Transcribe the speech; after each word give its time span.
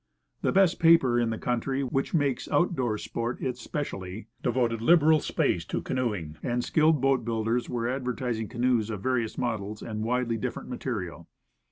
The 0.41 0.51
best 0.51 0.79
paper 0.79 1.19
in 1.19 1.29
the 1.29 1.37
country 1.37 1.83
which 1.83 2.11
makes 2.11 2.49
out 2.49 2.75
door 2.75 2.97
sport 2.97 3.39
a 3.43 3.53
specialty, 3.53 4.29
devoted 4.41 4.81
liberal 4.81 5.19
space 5.19 5.63
to 5.65 5.79
canoeing, 5.79 6.37
and 6.41 6.63
skilled 6.63 6.99
boatbuilders 7.03 7.69
were 7.69 7.87
advertising 7.87 8.47
canoes 8.47 8.89
of 8.89 9.03
vari 9.03 9.25
ous 9.25 9.37
models 9.37 9.83
and 9.83 10.01
widely 10.03 10.37
different 10.37 10.69
material. 10.69 11.27